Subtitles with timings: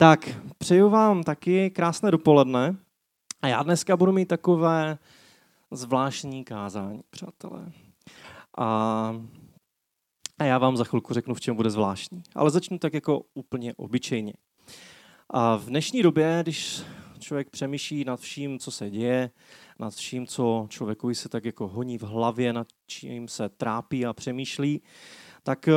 [0.00, 2.76] Tak, přeju vám taky krásné dopoledne.
[3.42, 4.98] A já dneska budu mít takové
[5.70, 7.72] zvláštní kázání, přátelé.
[8.58, 8.66] A,
[10.38, 12.22] a já vám za chvilku řeknu, v čem bude zvláštní.
[12.34, 14.32] Ale začnu tak jako úplně obyčejně.
[15.30, 16.82] A v dnešní době, když
[17.18, 19.30] člověk přemýšlí nad vším, co se děje,
[19.78, 24.12] nad vším, co člověku se tak jako honí v hlavě, nad čím se trápí a
[24.12, 24.82] přemýšlí,
[25.48, 25.72] tak eh,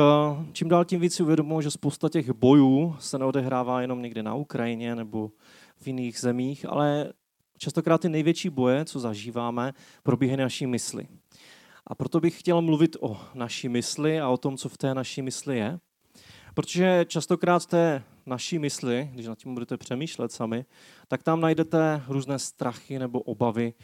[0.52, 4.34] čím dál tím víc si uvědomuji, že spousta těch bojů se neodehrává jenom někde na
[4.34, 5.30] Ukrajině nebo
[5.76, 7.12] v jiných zemích, ale
[7.58, 9.72] častokrát ty největší boje, co zažíváme,
[10.02, 11.08] probíhají naší mysli.
[11.86, 15.22] A proto bych chtěl mluvit o naší mysli a o tom, co v té naší
[15.22, 15.78] mysli je.
[16.54, 20.64] Protože častokrát v té naší mysli, když nad tím budete přemýšlet sami,
[21.08, 23.74] tak tam najdete různé strachy nebo obavy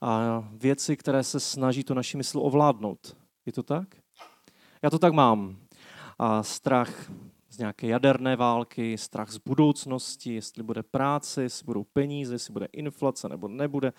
[0.00, 3.16] a věci, které se snaží to naší mysl ovládnout.
[3.46, 3.88] Je to tak?
[4.82, 5.56] Já to tak mám.
[6.18, 7.10] A strach
[7.50, 12.66] z nějaké jaderné války, strach z budoucnosti, jestli bude práce, jestli budou peníze, jestli bude
[12.72, 13.92] inflace nebo nebude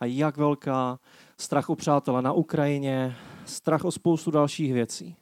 [0.00, 0.98] a jak velká,
[1.38, 5.16] strach o přátele na Ukrajině, strach o spoustu dalších věcí.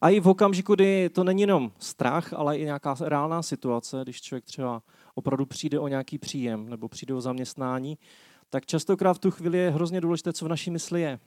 [0.00, 4.20] A i v okamžiku, kdy to není jenom strach, ale i nějaká reálná situace, když
[4.20, 4.82] člověk třeba
[5.14, 7.98] opravdu přijde o nějaký příjem nebo přijde o zaměstnání,
[8.50, 11.18] tak častokrát v tu chvíli je hrozně důležité, co v naší mysli je.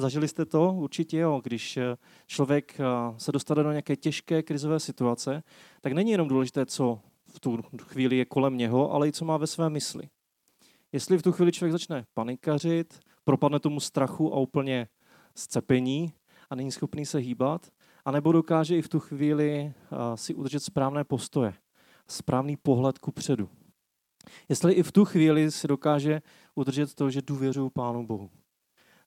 [0.00, 0.72] Zažili jste to?
[0.72, 1.40] Určitě jo.
[1.44, 2.84] Když eh, člověk eh,
[3.16, 5.42] se dostane do nějaké těžké krizové situace,
[5.80, 9.36] tak není jenom důležité, co v tu chvíli je kolem něho, ale i co má
[9.36, 10.08] ve své mysli.
[10.92, 14.88] Jestli v tu chvíli člověk začne panikařit, propadne tomu strachu a úplně
[15.34, 16.12] scepení
[16.50, 17.66] a není schopný se hýbat,
[18.04, 19.72] anebo dokáže i v tu chvíli eh,
[20.14, 21.54] si udržet správné postoje,
[22.08, 23.48] správný pohled ku předu.
[24.48, 26.22] Jestli i v tu chvíli si dokáže
[26.54, 28.30] udržet to, že důvěřuju Pánu Bohu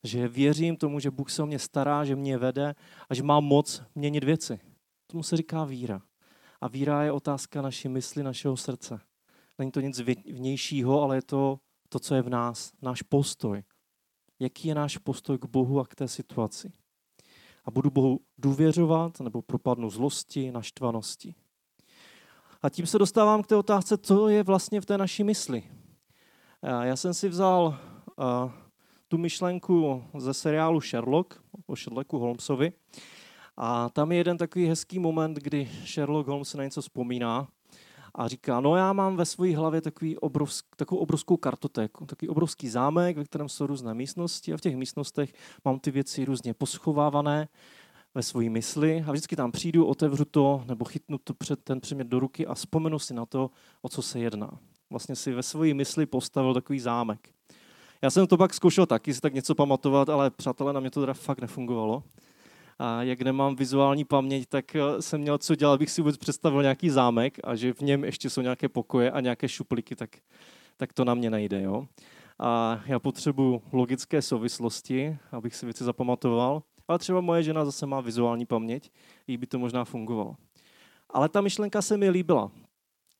[0.04, 2.76] že věřím tomu, že Bůh se o mě stará, že mě vede
[3.10, 4.60] a že má moc měnit věci.
[5.08, 6.02] Tomu se říká víra.
[6.62, 9.00] A víra je otázka naší mysli, našeho srdce.
[9.58, 11.60] Není to nic vnějšího, ale je to
[11.90, 13.64] to, co je v nás, náš postoj.
[14.40, 16.72] Jaký je náš postoj k Bohu a k té situaci.
[17.66, 21.36] A budu Bohu důvěřovat nebo propadnu zlosti, naštvanosti.
[22.62, 25.64] A tím se dostávám k té otázce, co je vlastně v té naší mysli.
[26.82, 27.80] Já jsem si vzal
[29.14, 32.74] tu myšlenku ze seriálu Sherlock, o Sherlocku Holmesovi.
[33.58, 37.48] A tam je jeden takový hezký moment, kdy Sherlock Holmes na něco vzpomíná
[38.16, 42.70] a říká, no já mám ve své hlavě takový obrovsk, takovou obrovskou kartotéku, takový obrovský
[42.70, 45.34] zámek, ve kterém jsou různé místnosti a v těch místnostech
[45.66, 47.48] mám ty věci různě poschovávané
[48.16, 52.08] ve své mysli a vždycky tam přijdu, otevřu to nebo chytnu to před ten předmět
[52.08, 53.52] do ruky a vzpomenu si na to,
[53.82, 54.60] o co se jedná.
[54.90, 57.30] Vlastně si ve své mysli postavil takový zámek.
[58.04, 61.00] Já jsem to pak zkoušel taky si tak něco pamatovat, ale přátelé, na mě to
[61.00, 62.04] teda fakt nefungovalo.
[62.80, 66.62] A jak nemám vizuální paměť, tak eh, jsem měl co dělat, abych si vůbec představil
[66.62, 70.10] nějaký zámek a že v něm ještě jsou nějaké pokoje a nějaké šuplíky, tak,
[70.78, 71.62] tak to na mě nejde.
[71.62, 71.88] Jo?
[72.40, 78.02] A já potřebuji logické souvislosti, abych si věci zapamatoval, ale třeba moje žena zase má
[78.02, 78.92] vizuální paměť,
[79.28, 80.36] jí by to možná fungovalo.
[81.10, 82.52] Ale ta myšlenka se mi líbila,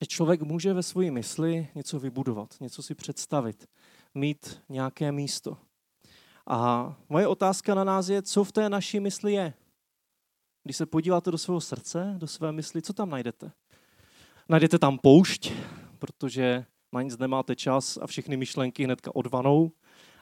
[0.02, 3.68] že člověk může ve své mysli něco vybudovat, něco si představit
[4.16, 5.58] mít nějaké místo.
[6.48, 9.54] A moje otázka na nás je, co v té naší mysli je.
[10.64, 13.52] Když se podíváte do svého srdce, do své mysli, co tam najdete?
[14.50, 15.52] Najdete tam poušť,
[16.00, 19.72] protože na nic nemáte čas a všechny myšlenky hnedka odvanou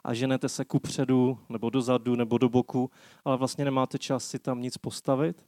[0.04, 2.92] a ženete se ku předu, nebo dozadu, nebo do boku,
[3.26, 5.44] ale vlastně nemáte čas si tam nic postavit.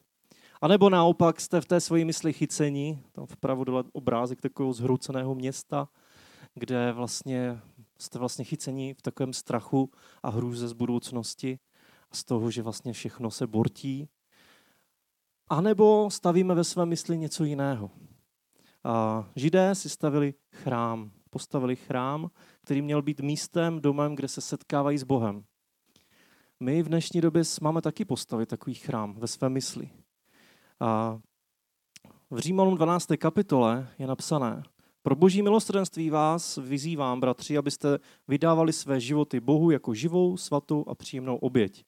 [0.62, 5.36] A nebo naopak jste v té své mysli chycení, tam vpravo dole obrázek takového zhrouceného
[5.36, 5.90] města,
[6.56, 7.62] kde vlastně
[8.04, 9.92] jste vlastně chyceni v takovém strachu
[10.24, 11.60] a hrůze z budoucnosti
[12.12, 14.10] a z toho, že vlastně všechno se bortí.
[15.50, 17.92] A nebo stavíme ve své mysli něco jiného.
[18.84, 22.32] A židé si stavili chrám, postavili chrám,
[22.62, 25.44] který měl být místem, domem, kde se setkávají s Bohem.
[26.60, 29.90] My v dnešní době máme taky postavit takový chrám ve své mysli.
[30.80, 31.20] A
[32.30, 33.08] v Římanům 12.
[33.18, 34.64] kapitole je napsané,
[35.04, 40.96] pro boží milostrenství vás vyzývám, bratři, abyste vydávali své životy Bohu jako živou, svatou a
[40.96, 41.86] příjemnou oběť.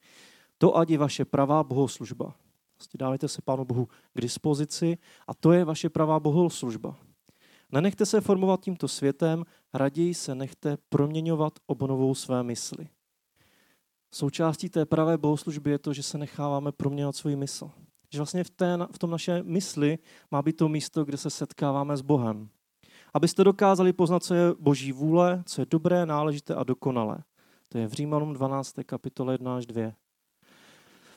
[0.57, 2.35] To ať je vaše pravá bohoslužba.
[2.73, 4.97] Prostě dávajte se Pánu Bohu k dispozici
[5.27, 6.97] a to je vaše pravá bohoslužba.
[7.71, 12.87] Nenechte se formovat tímto světem, raději se nechte proměňovat obnovou své mysli.
[14.11, 17.71] Součástí té pravé bohoslužby je to, že se necháváme proměňovat svůj mysl.
[18.13, 19.97] Že vlastně v, té, v tom naše mysli
[20.31, 22.49] má být to místo, kde se setkáváme s Bohem
[23.15, 27.17] abyste dokázali poznat, co je boží vůle, co je dobré, náležité a dokonalé.
[27.69, 28.75] To je v Římanům 12.
[28.85, 29.91] kapitole 1 až 2.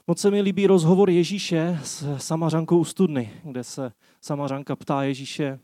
[0.06, 5.59] Moc se mi líbí rozhovor Ježíše s Samařankou u studny, kde se Samařanka ptá Ježíše,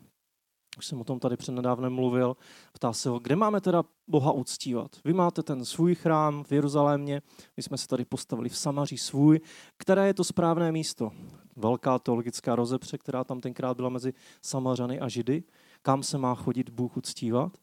[0.77, 2.37] už jsem o tom tady přednedávnem mluvil,
[2.73, 4.91] ptá se ho, kde máme teda Boha uctívat.
[5.05, 7.21] Vy máte ten svůj chrám v Jeruzalémě,
[7.57, 9.41] my jsme se tady postavili v Samaří svůj,
[9.77, 11.11] které je to správné místo.
[11.55, 15.43] Velká teologická rozepře, která tam tenkrát byla mezi Samařany a Židy,
[15.85, 17.57] kam se má chodit Bůh uctívat.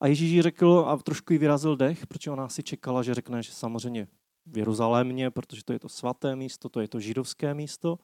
[0.00, 3.42] A Ježíš jí řekl a trošku jí vyrazil dech, protože ona si čekala, že řekne,
[3.42, 4.08] že samozřejmě
[4.46, 7.98] v Jeruzalémě, protože to je to svaté místo, to je to židovské místo.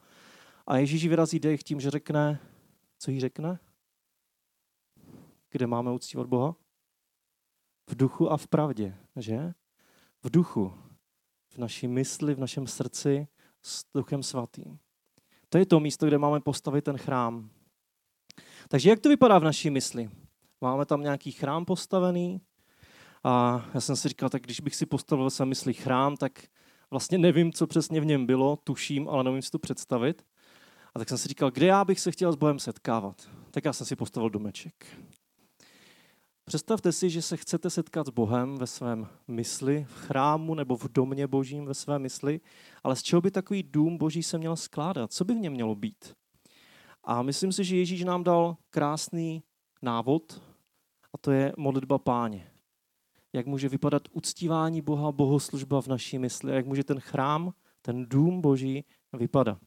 [0.66, 2.40] A Ježíš vyrazí dech tím, že řekne,
[2.98, 3.58] co jí řekne?
[5.50, 6.56] Kde máme uctívat Boha?
[7.90, 9.54] V duchu a v pravdě, že?
[10.22, 10.74] V duchu,
[11.48, 13.28] v naší mysli, v našem srdci
[13.62, 14.78] s duchem svatým.
[15.48, 17.50] To je to místo, kde máme postavit ten chrám.
[18.68, 20.10] Takže jak to vypadá v naší mysli?
[20.60, 22.40] Máme tam nějaký chrám postavený?
[23.24, 26.32] A já jsem si říkal, tak když bych si postavil ve své mysli chrám, tak
[26.90, 30.22] vlastně nevím, co přesně v něm bylo, tuším, ale nevím si to představit.
[30.94, 33.28] A tak jsem si říkal, kde já bych se chtěl s Bohem setkávat.
[33.50, 34.86] Tak já jsem si postavil domeček.
[36.44, 40.88] Představte si, že se chcete setkat s Bohem ve svém mysli, v chrámu nebo v
[40.88, 42.40] domě božím ve své mysli,
[42.84, 45.12] ale z čeho by takový dům boží se měl skládat?
[45.12, 46.14] Co by v něm mělo být?
[47.06, 49.42] A myslím si, že Ježíš nám dal krásný
[49.82, 50.42] návod
[51.12, 52.50] a to je modlitba páně.
[53.32, 58.40] Jak může vypadat uctívání Boha, bohoslužba v naší mysli jak může ten chrám, ten dům
[58.40, 59.58] boží vypadat.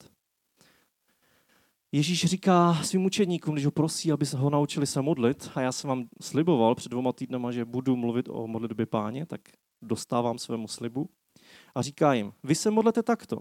[1.91, 5.71] Ježíš říká svým učedníkům, když ho prosí, aby se ho naučili se modlit, a já
[5.71, 9.41] jsem vám sliboval před dvoma týdnama, že budu mluvit o modlitbě páně, tak
[9.81, 11.09] dostávám svému slibu.
[11.75, 13.39] A říká jim, vy se modlete takto.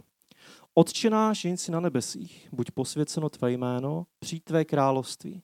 [0.78, 5.42] Otče náš, jen si na nebesích, buď posvěceno tvé jméno, přijď tvé království.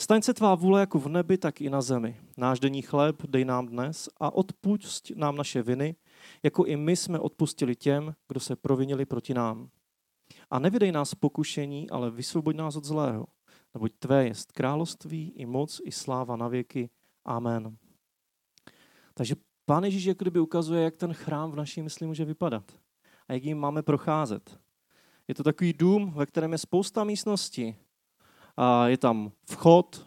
[0.00, 2.20] Staň se tvá vůle jako v nebi, tak i na zemi.
[2.36, 5.96] Náš denní chléb dej nám dnes a odpust nám naše viny,
[6.42, 9.68] jako i my jsme odpustili těm, kdo se provinili proti nám.
[10.50, 13.26] A nevydej nás pokušení, ale vysvoboď nás od zlého.
[13.74, 16.90] Neboť tvé jest království i moc i sláva na věky.
[17.24, 17.76] Amen.
[19.14, 19.34] Takže
[19.66, 22.64] Pán Ježíš jak kdyby ukazuje, jak ten chrám v naší mysli může vypadat
[23.28, 24.63] a jak jim máme procházet.
[25.28, 27.76] Je to takový dům, ve kterém je spousta místností.
[28.56, 30.06] A je tam vchod,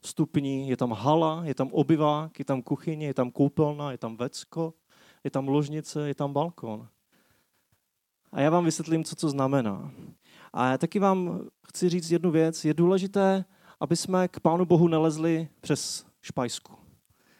[0.00, 4.16] vstupní, je tam hala, je tam obyvák, je tam kuchyně, je tam koupelna, je tam
[4.16, 4.74] vecko,
[5.24, 6.88] je tam ložnice, je tam balkon.
[8.32, 9.92] A já vám vysvětlím, co to znamená.
[10.52, 12.64] A já taky vám chci říct jednu věc.
[12.64, 13.44] Je důležité,
[13.80, 16.72] aby jsme k Pánu Bohu nelezli přes špajsku,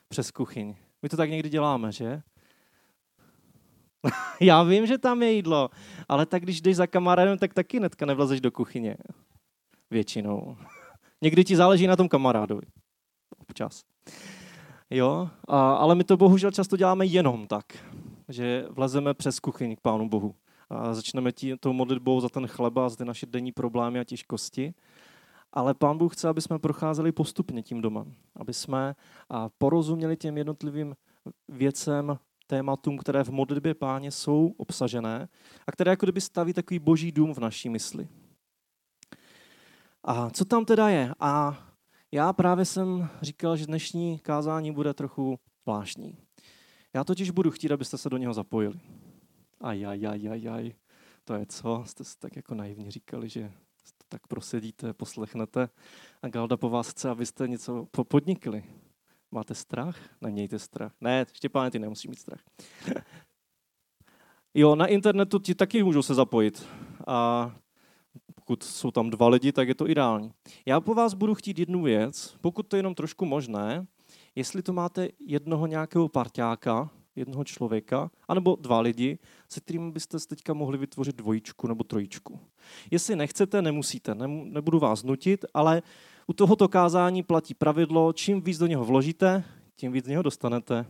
[0.09, 0.75] přes kuchyň.
[1.03, 2.23] My to tak někdy děláme, že?
[4.41, 5.71] já vím, že tam je jídlo,
[6.09, 8.97] ale tak když jdeš za kamarádem, tak taky netka nevlezeš do kuchyně.
[9.91, 10.57] Většinou.
[11.23, 12.63] Někdy ti záleží na tom kamarádovi.
[13.39, 13.83] Občas.
[14.91, 17.65] Jo, a, ale my to bohužel často děláme jenom tak,
[18.29, 20.35] že vlezeme přes kuchyň k Pánu Bohu
[20.71, 24.75] a začneme tí, tou modlitbou za ten chleba, za ty naše denní problémy a těžkosti.
[25.53, 28.95] Ale Pán Bůh chce, aby jsme procházeli postupně tím domem, aby jsme
[29.59, 30.95] porozuměli těm jednotlivým
[31.49, 35.29] věcem, tématům, které v modlitbě páně jsou obsažené
[35.67, 38.09] a které jako kdyby staví takový boží dům v naší mysli.
[40.05, 41.15] A co tam teda je?
[41.21, 41.59] A
[42.13, 46.19] já právě jsem říkal, že dnešní kázání bude trochu zvláštní.
[46.95, 48.81] Já totiž budu chtít, abyste se do něho zapojili.
[49.61, 50.75] Ajajajajaj,
[51.25, 51.83] to je co?
[51.87, 53.53] Jste si tak jako naivně říkali, že
[54.09, 55.69] tak prosedíte, poslechnete
[56.23, 58.65] a Galda po vás chce, abyste něco podnikli.
[59.35, 59.99] Máte strach?
[60.21, 60.93] Nemějte strach.
[61.01, 62.41] Ne, Štěpáne, ty nemusí mít strach.
[64.55, 66.67] jo, na internetu ti taky můžou se zapojit.
[67.07, 67.51] A
[68.35, 70.33] pokud jsou tam dva lidi, tak je to ideální.
[70.67, 73.87] Já po vás budu chtít jednu věc, pokud to je jenom trošku možné,
[74.35, 80.55] jestli to máte jednoho nějakého parťáka, jednoho člověka, anebo dva lidi, se kterými byste teďka
[80.55, 82.41] mohli vytvořit dvojičku nebo trojičku.
[82.91, 85.83] Jestli nechcete, nemusíte, nebudu vás nutit, ale
[86.27, 89.45] u tohoto kázání platí pravidlo, čím víc do něho vložíte,
[89.77, 90.87] tím víc z něho dostanete.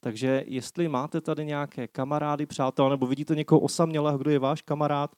[0.00, 5.16] Takže jestli máte tady nějaké kamarády, přátel, nebo vidíte někoho osamělého, kdo je váš kamarád,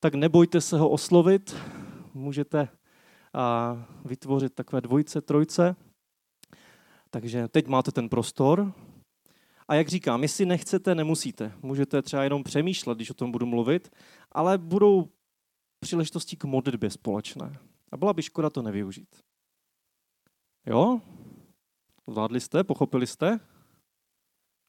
[0.00, 1.56] tak nebojte se ho oslovit.
[2.14, 2.68] Můžete
[4.04, 5.76] vytvořit takové dvojice, trojce.
[7.10, 8.72] Takže teď máte ten prostor.
[9.68, 11.52] A jak říkám, jestli nechcete, nemusíte.
[11.62, 13.90] Můžete třeba jenom přemýšlet, když o tom budu mluvit,
[14.32, 15.08] ale budou
[15.80, 17.58] příležitosti k modlitbě společné.
[17.92, 19.22] A byla by škoda to nevyužít.
[20.66, 21.00] Jo?
[22.08, 22.64] Zvládli jste?
[22.64, 23.40] Pochopili jste?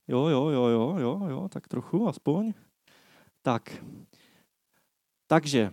[0.08, 2.54] Jo, jo, jo, jo, jo, jo, tak trochu aspoň.
[3.42, 3.84] Tak.
[5.28, 5.72] Takže,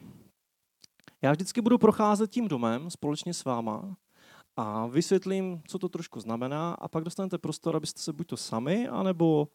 [1.23, 3.97] já vždycky budu procházet tím domem společně s váma
[4.57, 8.88] a vysvětlím, co to trošku znamená a pak dostanete prostor, abyste se buď to sami,
[8.88, 9.49] anebo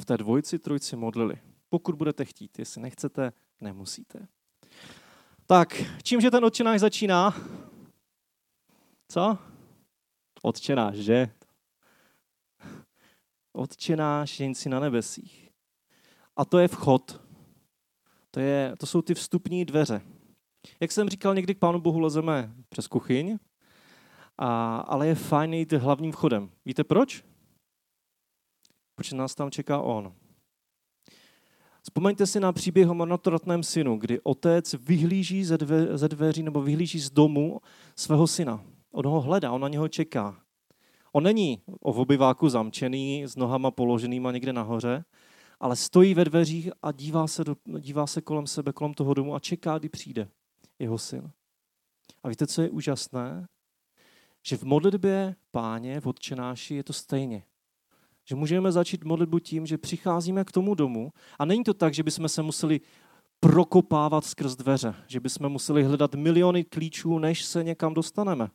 [0.00, 1.38] v té dvojici, trojici modlili.
[1.68, 4.28] Pokud budete chtít, jestli nechcete, nemusíte.
[5.48, 5.68] Tak,
[6.02, 7.34] čímže ten odčináš začíná?
[9.08, 9.38] Co?
[10.42, 11.30] Otčenáš, že?
[13.52, 15.50] Otčenáš jen si na nebesích.
[16.36, 17.20] A to je vchod.
[18.30, 20.00] To, je, to jsou ty vstupní dveře.
[20.80, 23.38] Jak jsem říkal, někdy k Pánu Bohu lezeme přes kuchyň,
[24.38, 26.50] a, ale je fajn jít hlavním vchodem.
[26.64, 27.24] Víte proč?
[28.94, 30.14] Protože nás tam čeká On.
[31.86, 36.62] Vzpomeňte si na příběh o marnotratném synu, kdy otec vyhlíží ze, dve, ze dveří nebo
[36.62, 37.60] vyhlíží z domu
[37.96, 38.64] svého syna.
[38.92, 40.42] On ho hledá, on na něho čeká.
[41.12, 45.04] On není o obyváku zamčený, s nohama položenýma někde nahoře,
[45.60, 49.34] ale stojí ve dveřích a dívá se, do, dívá se kolem sebe, kolem toho domu
[49.34, 50.28] a čeká, kdy přijde
[50.78, 51.30] jeho syn.
[52.22, 53.48] A víte, co je úžasné?
[54.42, 57.42] Že v modlitbě páně, v odčenáši je to stejně.
[58.28, 62.02] Že můžeme začít modlitbu tím, že přicházíme k tomu domu a není to tak, že
[62.02, 62.80] bychom se museli
[63.40, 68.48] prokopávat skrz dveře, že bychom museli hledat miliony klíčů, než se někam dostaneme.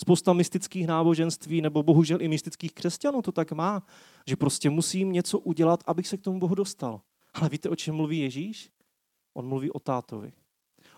[0.00, 3.82] Spousta mystických náboženství nebo bohužel i mystických křesťanů to tak má,
[4.26, 7.00] že prostě musím něco udělat, abych se k tomu Bohu dostal.
[7.34, 8.70] Ale víte, o čem mluví Ježíš?
[9.34, 10.32] On mluví o tátovi.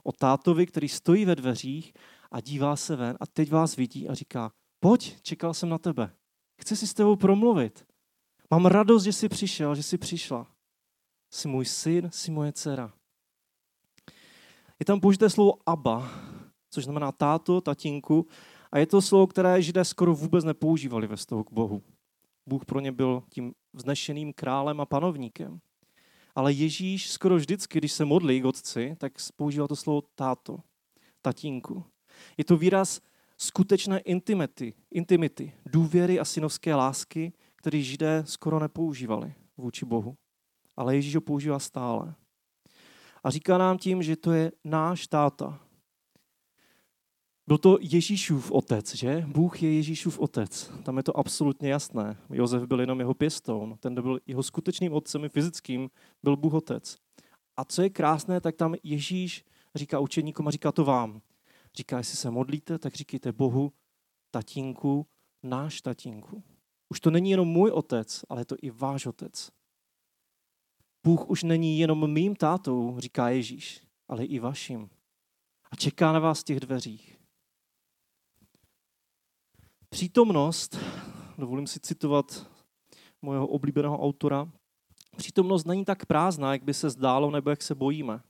[0.03, 1.93] O tátovi, který stojí ve dveřích
[2.31, 6.11] a dívá se ven a teď vás vidí a říká, pojď, čekal jsem na tebe.
[6.61, 7.87] Chci si s tebou promluvit.
[8.51, 10.47] Mám radost, že jsi přišel, že jsi přišla.
[11.31, 12.93] Jsi můj syn, jsi moje dcera.
[14.79, 16.11] Je tam použité slovo Abba,
[16.71, 18.27] což znamená táto, tatínku.
[18.73, 21.83] A je to slovo, které židé skoro vůbec nepoužívali ve vztahu k Bohu.
[22.47, 25.61] Bůh pro ně byl tím vznešeným králem a panovníkem.
[26.35, 30.59] Ale Ježíš skoro vždycky, když se modlí k otci, tak používá to slovo táto,
[31.23, 31.85] tatínku.
[32.37, 33.01] Je to výraz
[33.39, 37.33] skutečné intimity, intimity, důvěry a synovské lásky,
[37.67, 40.17] který židé skoro nepoužívali vůči Bohu.
[40.77, 42.15] Ale Ježíš ho používá stále.
[43.25, 45.61] A říká nám tím, že to je náš táta.
[47.47, 49.25] Byl to Ježíšův otec, že?
[49.27, 50.73] Bůh je Ježíšův otec.
[50.83, 52.17] Tam je to absolutně jasné.
[52.31, 53.77] Josef byl jenom jeho pěstoun.
[53.81, 55.91] Ten, kdo byl jeho skutečným otcem i fyzickým,
[56.23, 56.97] byl Bůh otec.
[57.57, 59.45] A co je krásné, tak tam Ježíš
[59.75, 61.21] říká učeníkům a říká to vám.
[61.77, 63.73] Říká, jestli se modlíte, tak říkejte Bohu,
[64.31, 65.07] tatínku,
[65.43, 66.43] náš tatínku.
[66.89, 69.51] Už to není jenom můj otec, ale je to i váš otec.
[71.07, 74.91] Bůh už není jenom mým tátou, říká Ježíš, ale i vaším.
[75.71, 77.19] A čeká na vás v těch dveřích.
[79.89, 80.79] Přítomnost,
[81.39, 82.51] dovolím si citovat
[83.23, 84.53] mojeho oblíbeného autora,
[85.17, 88.23] přítomnost není tak prázdná, jak by se zdálo, nebo jak se bojíme.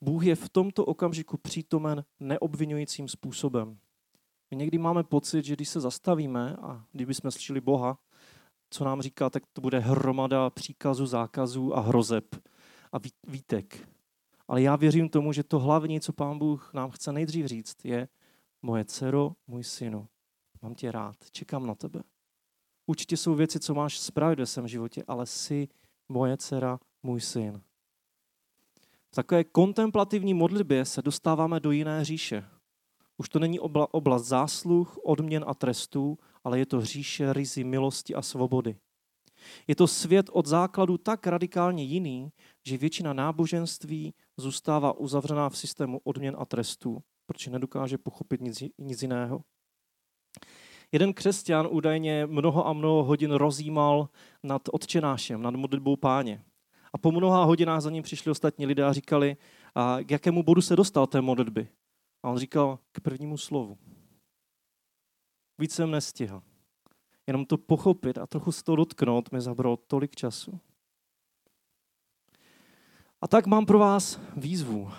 [0.00, 3.78] Bůh je v tomto okamžiku přítomen neobvinujícím způsobem.
[4.50, 7.98] My někdy máme pocit, že když se zastavíme a kdybychom slyšeli Boha,
[8.70, 12.36] co nám říká, tak to bude hromada příkazů, zákazů a hrozeb
[12.92, 13.88] a výtek.
[14.48, 18.08] Ale já věřím tomu, že to hlavní, co Pán Bůh nám chce nejdřív říct, je
[18.62, 20.08] moje dcero, můj synu,
[20.62, 22.02] mám tě rád, čekám na tebe.
[22.86, 25.68] Určitě jsou věci, co máš spravit ve svém životě, ale jsi
[26.08, 27.62] moje dcera, můj syn.
[29.10, 32.44] V takové kontemplativní modlitbě se dostáváme do jiné říše.
[33.18, 38.22] Už to není oblast zásluh, odměn a trestů, ale je to říše rizy milosti a
[38.22, 38.76] svobody.
[39.66, 42.32] Je to svět od základu tak radikálně jiný,
[42.66, 49.02] že většina náboženství zůstává uzavřená v systému odměn a trestů, protože nedokáže pochopit nic, nic
[49.02, 49.42] jiného.
[50.92, 54.08] Jeden křesťan údajně mnoho a mnoho hodin rozjímal
[54.42, 56.44] nad odčenášem, nad modlitbou páně.
[56.92, 59.36] A po mnoha hodinách za ním přišli ostatní lidé a říkali,
[59.74, 61.68] a k jakému bodu se dostal té modlitby.
[62.22, 63.78] A on říkal k prvnímu slovu.
[65.58, 66.42] Víc jsem nestihl.
[67.26, 70.60] Jenom to pochopit a trochu z toho dotknout mi zabralo tolik času.
[73.20, 74.90] A tak mám pro vás výzvu.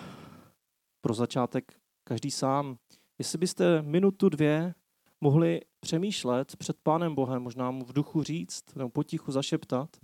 [1.00, 2.78] Pro začátek každý sám.
[3.18, 4.74] Jestli byste minutu, dvě
[5.20, 9.96] mohli přemýšlet před Pánem Bohem, možná mu v duchu říct, nebo potichu zašeptat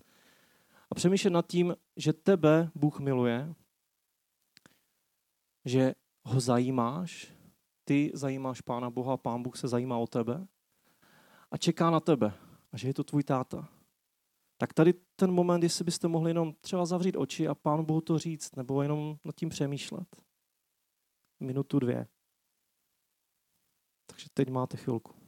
[0.91, 3.55] a přemýšlet nad tím, že tebe Bůh miluje,
[5.65, 5.95] že
[6.27, 7.33] ho zajímáš,
[7.85, 10.47] ty zajímáš Pána Boha, Pán Bůh se zajímá o tebe
[11.51, 12.33] a čeká na tebe
[12.73, 13.69] a že je to tvůj táta.
[14.59, 18.19] Tak tady ten moment, jestli byste mohli jenom třeba zavřít oči a Pánu Bohu to
[18.19, 20.23] říct, nebo jenom nad tím přemýšlet.
[21.41, 22.07] Minutu, dvě.
[24.07, 25.26] Takže teď máte chvilku.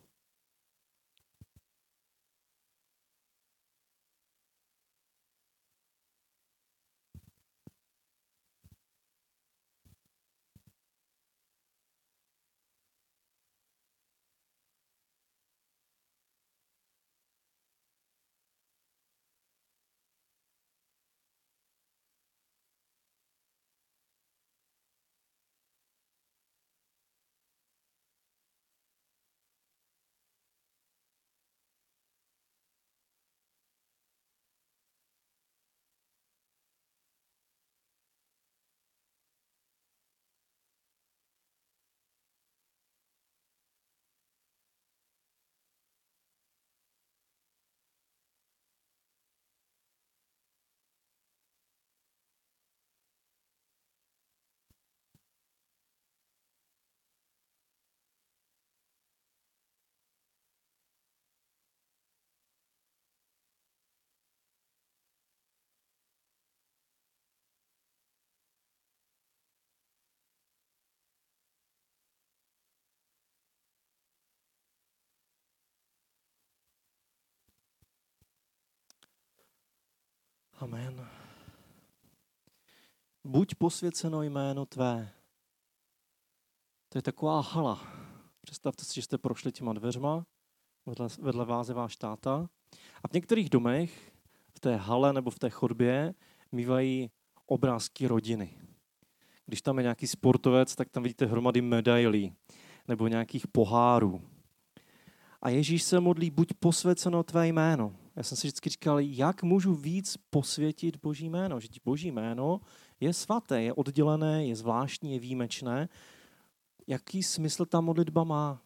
[80.61, 81.07] Amen.
[83.25, 85.11] Buď posvěceno jméno tvé.
[86.89, 87.83] To je taková hala.
[88.41, 90.27] Představte si, že jste prošli těma dveřma,
[90.87, 92.49] vedle, vedle vás je váš táta.
[93.05, 94.13] A v některých domech,
[94.55, 96.15] v té hale nebo v té chodbě,
[96.53, 97.11] mývají
[97.47, 98.59] obrázky rodiny.
[99.47, 102.35] Když tam je nějaký sportovec, tak tam vidíte hromady medailí
[102.89, 104.23] nebo nějakých pohárů.
[105.43, 107.97] A Ježíš se modlí, buď posvěceno tvé jméno.
[108.19, 111.61] Já jsem si vždycky říkal, jak můžu víc posvětit Boží jméno.
[111.61, 112.61] Že Boží jméno
[113.01, 115.89] je svaté, je oddělené, je zvláštní, je výjimečné.
[116.87, 118.63] Jaký smysl ta modlitba má?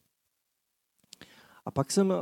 [1.64, 2.12] A pak jsem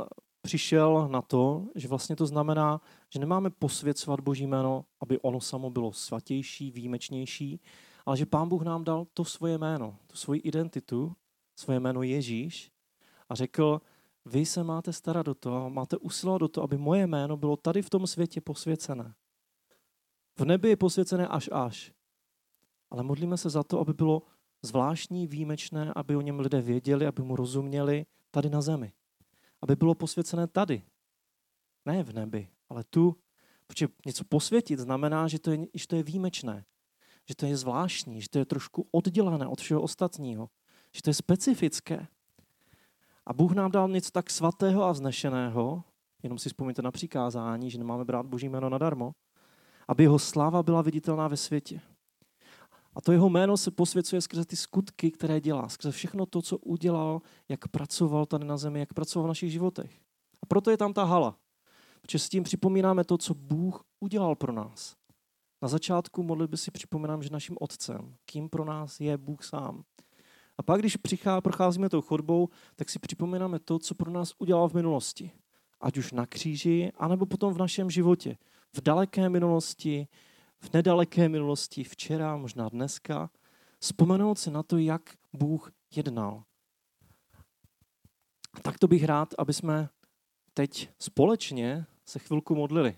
[0.41, 5.69] přišel na to, že vlastně to znamená, že nemáme posvěcovat Boží jméno, aby ono samo
[5.69, 7.61] bylo svatější, výjimečnější,
[8.05, 11.15] ale že Pán Bůh nám dal to svoje jméno, tu svoji identitu,
[11.55, 12.71] svoje jméno Ježíš
[13.29, 13.81] a řekl,
[14.25, 17.81] vy se máte starat do toho, máte usilovat do toho, aby moje jméno bylo tady
[17.81, 19.13] v tom světě posvěcené.
[20.39, 21.93] V nebi je posvěcené až až.
[22.89, 24.21] Ale modlíme se za to, aby bylo
[24.61, 28.93] zvláštní, výjimečné, aby o něm lidé věděli, aby mu rozuměli tady na zemi.
[29.61, 30.83] Aby bylo posvěcené tady.
[31.85, 33.15] Ne v nebi, ale tu.
[33.67, 36.65] Protože něco posvětit znamená, že to je, že to je výjimečné.
[37.27, 40.49] Že to je zvláštní, že to je trošku oddělené od všeho ostatního.
[40.95, 42.07] Že to je specifické.
[43.31, 45.83] A Bůh nám dal něco tak svatého a vznešeného,
[46.23, 49.11] jenom si vzpomněte na přikázání, že nemáme brát Boží jméno nadarmo,
[49.87, 51.81] aby jeho sláva byla viditelná ve světě.
[52.95, 56.57] A to jeho jméno se posvěcuje skrze ty skutky, které dělá, skrze všechno to, co
[56.57, 60.01] udělal, jak pracoval tady na zemi, jak pracoval v našich životech.
[60.41, 61.37] A proto je tam ta hala.
[62.01, 64.95] Protože s tím připomínáme to, co Bůh udělal pro nás.
[65.61, 69.83] Na začátku modlitby si připomínám, že naším otcem, kým pro nás je Bůh sám.
[70.57, 74.69] A pak, když přichá, procházíme tou chodbou, tak si připomínáme to, co pro nás udělal
[74.69, 75.31] v minulosti.
[75.81, 78.37] Ať už na kříži, anebo potom v našem životě.
[78.73, 80.07] V daleké minulosti,
[80.59, 83.29] v nedaleké minulosti, včera, možná dneska.
[83.79, 85.01] Vzpomenout si na to, jak
[85.33, 86.43] Bůh jednal.
[88.53, 89.89] A tak to bych rád, aby jsme
[90.53, 92.97] teď společně se chvilku modlili.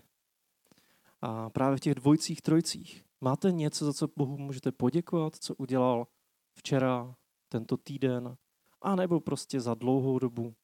[1.20, 3.04] A právě v těch dvojcích, trojcích.
[3.20, 6.06] Máte něco, za co Bohu můžete poděkovat, co udělal
[6.52, 7.14] včera,
[7.54, 8.36] tento týden,
[8.82, 10.54] a nebo prostě za dlouhou dobu.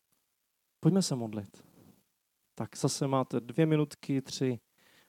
[0.81, 1.65] Pojďme se modlit.
[2.55, 4.61] Tak zase máte dvě minutky, tři,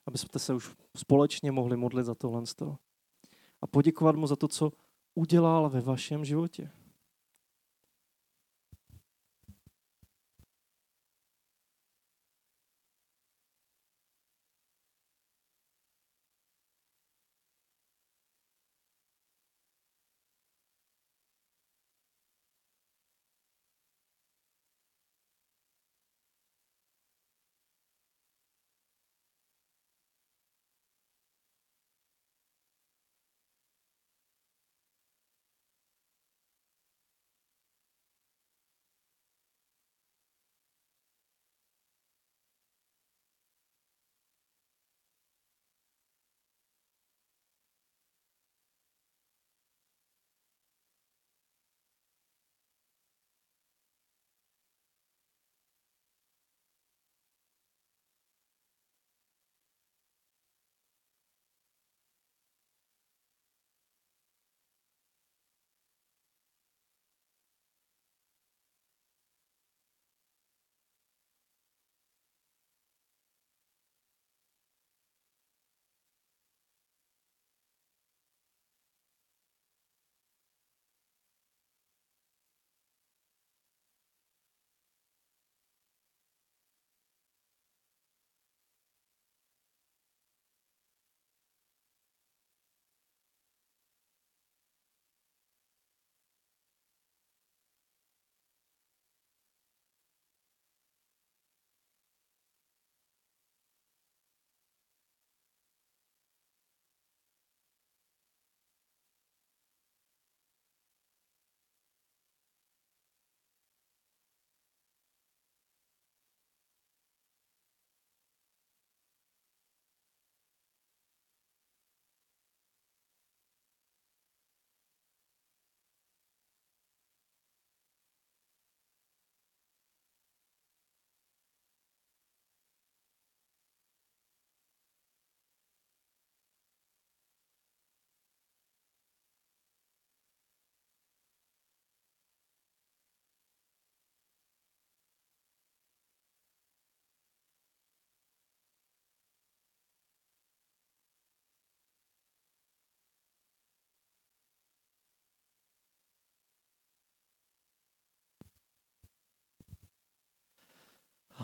[0.05, 2.43] abyste se už společně mohli modlit za tohle.
[3.61, 4.71] A poděkovat mu za to, co
[5.15, 6.71] udělal ve vašem životě.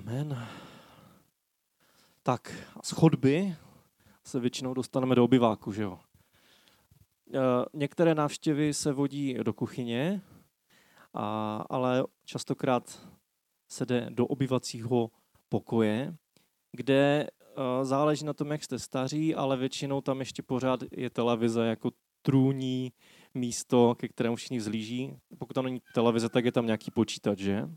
[0.07, 0.47] Amen.
[2.23, 3.55] Tak, z chodby
[4.23, 5.99] se většinou dostaneme do obyváku, že jo?
[7.33, 7.39] E,
[7.73, 10.21] některé návštěvy se vodí do kuchyně,
[11.13, 13.07] a, ale častokrát
[13.67, 15.11] se jde do obyvacího
[15.49, 16.15] pokoje,
[16.71, 21.65] kde e, záleží na tom, jak jste staří, ale většinou tam ještě pořád je televize
[21.65, 21.91] jako
[22.21, 22.91] trůní
[23.33, 25.17] místo, ke kterému všichni vzlíží.
[25.37, 27.69] Pokud tam není televize, tak je tam nějaký počítač, že?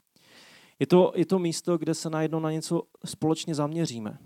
[0.81, 4.19] Je to, je to místo, kde se najednou na něco společně zaměříme.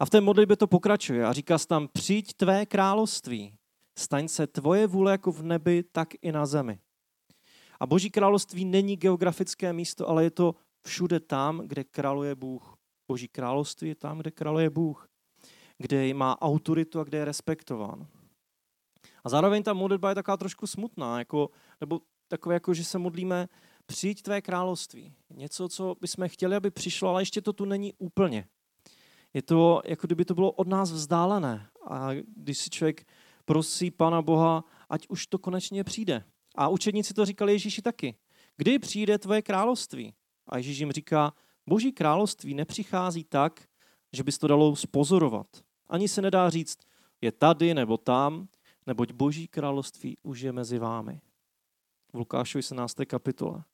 [0.00, 3.54] A v té modlitbě to pokračuje a říká se tam, přijď tvé království,
[3.98, 6.78] staň se tvoje vůle jako v nebi, tak i na zemi.
[7.80, 12.76] A boží království není geografické místo, ale je to všude tam, kde králuje Bůh.
[13.08, 15.08] Boží království je tam, kde králuje Bůh,
[15.78, 18.06] kde má autoritu a kde je respektován.
[19.24, 21.50] A zároveň ta modlitba je taková trošku smutná, jako,
[21.80, 23.48] nebo takové, jako, že se modlíme,
[23.86, 25.14] přijď tvé království.
[25.30, 28.48] Něco, co bychom chtěli, aby přišlo, ale ještě to tu není úplně.
[29.34, 31.68] Je to, jako kdyby to bylo od nás vzdálené.
[31.88, 33.06] A když si člověk
[33.44, 36.24] prosí Pana Boha, ať už to konečně přijde.
[36.56, 38.14] A učedníci to říkali Ježíši taky.
[38.56, 40.14] Kdy přijde tvoje království?
[40.46, 41.32] A Ježíš jim říká,
[41.66, 43.68] boží království nepřichází tak,
[44.12, 45.46] že bys to dalo spozorovat.
[45.88, 46.78] Ani se nedá říct,
[47.20, 48.48] je tady nebo tam,
[48.86, 51.20] neboť boží království už je mezi vámi.
[52.12, 52.94] V Lukášovi 17.
[53.06, 53.64] kapitole.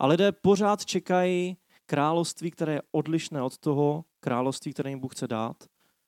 [0.00, 5.28] A lidé pořád čekají království, které je odlišné od toho království, které jim Bůh chce
[5.28, 5.64] dát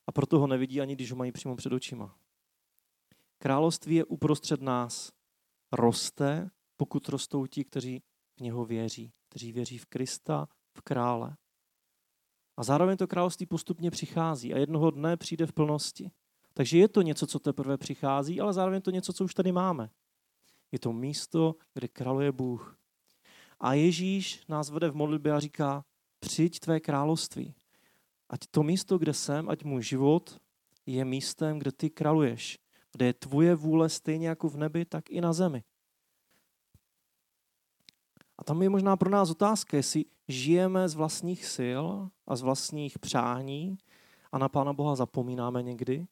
[0.07, 2.16] a proto ho nevidí ani, když ho mají přímo před očima.
[3.38, 5.12] Království je uprostřed nás.
[5.72, 8.02] Roste, pokud rostou ti, kteří
[8.37, 11.37] v něho věří, kteří věří v Krista, v krále.
[12.57, 16.11] A zároveň to království postupně přichází a jednoho dne přijde v plnosti.
[16.55, 19.90] Takže je to něco, co teprve přichází, ale zároveň to něco, co už tady máme.
[20.72, 22.82] Je to místo, kde králuje Bůh.
[23.62, 25.85] A Ježíš nás vede v modlitbě a říká,
[26.20, 27.55] přijď tvé království.
[28.29, 30.40] Ať to místo, kde jsem, ať můj život
[30.87, 32.59] je místem, kde ty králuješ.
[32.92, 35.64] Kde je tvoje vůle stejně jako v nebi, tak i na zemi.
[38.38, 41.85] A tam je možná pro nás otázka, jestli žijeme z vlastních sil
[42.27, 43.79] a z vlastních přání
[44.33, 46.07] a na Pána Boha zapomínáme někdy,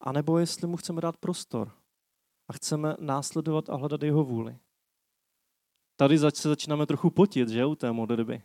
[0.00, 1.72] anebo jestli mu chceme dát prostor
[2.48, 4.58] a chceme následovat a hledat jeho vůli.
[6.00, 8.42] Tady se začínáme trochu potit, že, u té modlitby.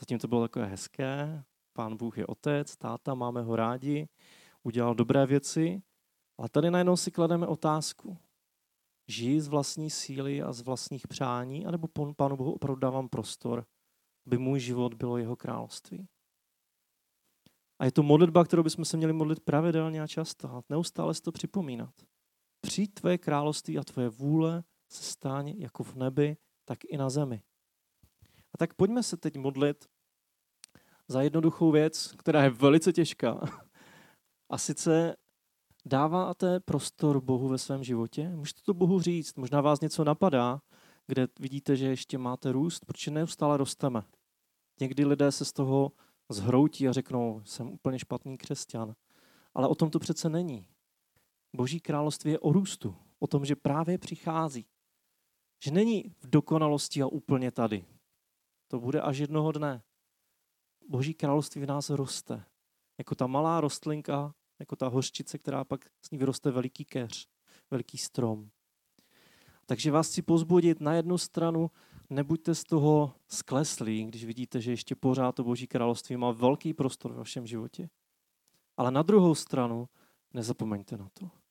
[0.00, 4.08] Zatím to bylo takové hezké, pán Bůh je otec, táta, máme ho rádi,
[4.62, 5.82] udělal dobré věci,
[6.38, 8.18] ale tady najednou si klademe otázku.
[9.08, 13.66] Žiji z vlastní síly a z vlastních přání, anebo pánu Bohu opravdu dávám prostor,
[14.26, 16.08] aby můj život bylo jeho království.
[17.78, 21.22] A je to modlitba, kterou bychom se měli modlit pravidelně a často a neustále si
[21.22, 21.94] to připomínat.
[22.60, 26.36] Přijď tvoje království a tvoje vůle se stane jako v nebi,
[26.72, 27.42] tak i na zemi.
[28.54, 29.86] A tak pojďme se teď modlit
[31.08, 33.40] za jednoduchou věc, která je velice těžká.
[34.50, 35.16] A sice
[35.84, 38.28] dáváte prostor Bohu ve svém životě?
[38.28, 40.60] Můžete to Bohu říct, možná vás něco napadá,
[41.06, 44.02] kde vidíte, že ještě máte růst, protože neustále rosteme.
[44.80, 45.92] Někdy lidé se z toho
[46.30, 48.94] zhroutí a řeknou, jsem úplně špatný křesťan.
[49.54, 50.66] Ale o tom to přece není.
[51.56, 54.66] Boží království je o růstu, o tom, že právě přichází.
[55.62, 57.84] Že není v dokonalosti a úplně tady.
[58.68, 59.82] To bude až jednoho dne.
[60.88, 62.44] Boží království v nás roste.
[62.98, 67.28] Jako ta malá rostlinka, jako ta hořčice, která pak z ní vyroste veliký keř,
[67.70, 68.50] veliký strom.
[69.66, 71.70] Takže vás chci pozbudit na jednu stranu,
[72.10, 77.12] nebuďte z toho skleslí, když vidíte, že ještě pořád to Boží království má velký prostor
[77.12, 77.90] v vašem životě.
[78.76, 79.88] Ale na druhou stranu
[80.32, 81.41] nezapomeňte na to.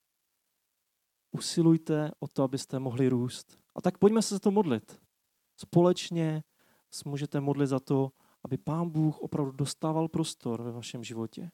[1.32, 3.58] Usilujte o to, abyste mohli růst.
[3.74, 5.00] A tak pojďme se za to modlit.
[5.56, 6.42] Společně
[7.04, 8.12] můžete modlit za to,
[8.44, 11.50] aby Pán Bůh opravdu dostával prostor ve vašem životě.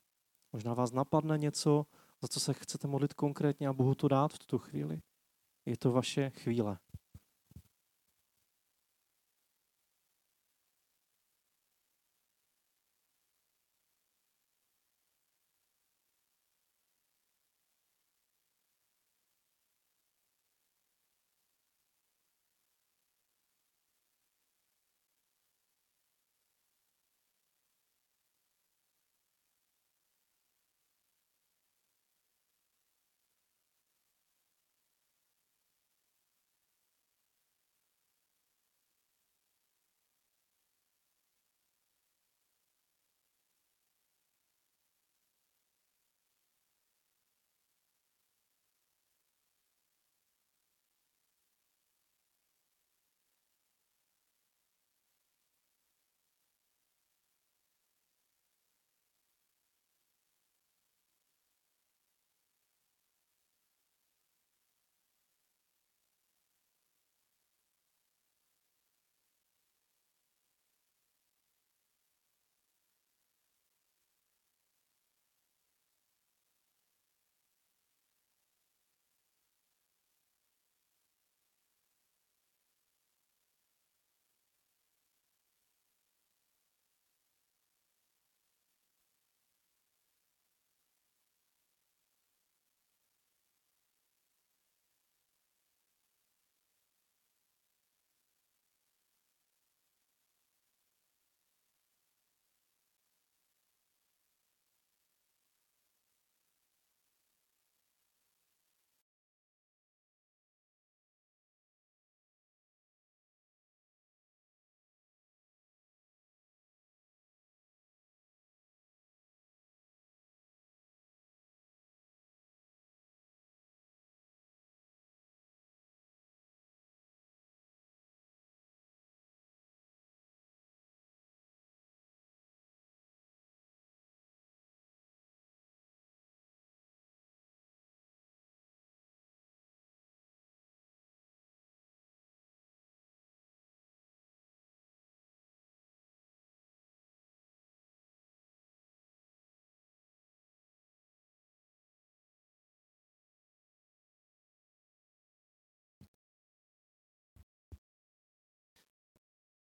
[0.52, 1.86] Možná vás napadne něco,
[2.22, 5.00] za co se chcete modlit konkrétně a Bohu to dát v tuto chvíli.
[5.66, 6.78] Je to vaše chvíle.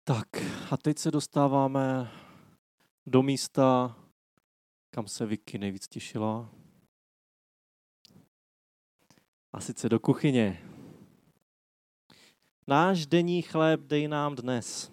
[0.07, 0.29] Tak
[0.71, 2.11] a teď se dostáváme
[3.07, 3.97] do místa,
[4.91, 6.51] kam se Vicky nejvíc těšila.
[9.53, 10.71] A sice do kuchyně.
[12.67, 14.93] Náš denní chléb dej nám dnes.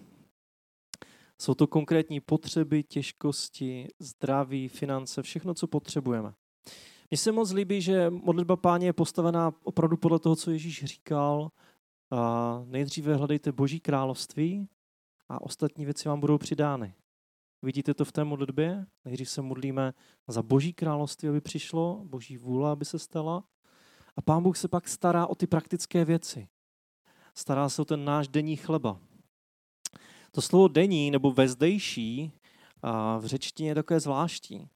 [1.41, 6.33] Jsou to konkrétní potřeby, těžkosti, zdraví, finance, všechno, co potřebujeme.
[7.09, 11.51] Mně se moc líbí, že modlitba páně je postavená opravdu podle toho, co Ježíš říkal.
[12.11, 14.69] A nejdříve hledejte Boží království
[15.31, 16.93] a ostatní věci vám budou přidány.
[17.61, 18.85] Vidíte to v té modlitbě?
[19.05, 19.93] Nejdřív se modlíme
[20.27, 23.43] za Boží království, aby přišlo, Boží vůle, aby se stala.
[24.15, 26.47] A Pán Bůh se pak stará o ty praktické věci.
[27.35, 28.99] Stará se o ten náš denní chleba.
[30.31, 32.31] To slovo denní nebo vezdejší
[33.19, 34.69] v řečtině je takové zvláštní.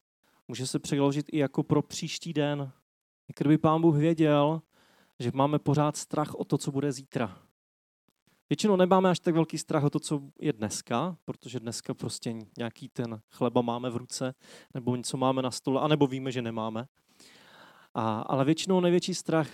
[0.48, 2.72] Může se přeložit i jako pro příští den.
[3.38, 4.62] Kdyby Pán Bůh věděl,
[5.20, 7.45] že máme pořád strach o to, co bude zítra.
[8.50, 12.90] Většinou nemáme až tak velký strach o to, co je dneska, protože dneska prostě nějaký
[12.90, 14.36] ten chleba máme v ruce,
[14.74, 16.88] nebo něco máme na stole, anebo víme, že nemáme.
[17.94, 19.50] A, ale většinou největší strach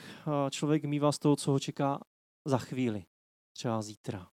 [0.50, 2.00] člověk mývá z toho, co ho čeká
[2.46, 3.06] za chvíli,
[3.54, 4.28] třeba zítra.